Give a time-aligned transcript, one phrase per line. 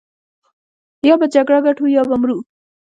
[1.07, 2.37] يا به جګړه ګټو يا به مرو.